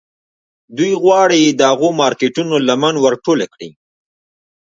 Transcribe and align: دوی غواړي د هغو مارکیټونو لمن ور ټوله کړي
دوی 0.77 0.91
غواړي 1.03 1.41
د 1.45 1.61
هغو 1.71 1.89
مارکیټونو 2.01 2.53
لمن 2.67 2.95
ور 3.03 3.13
ټوله 3.25 3.45
کړي 3.53 3.69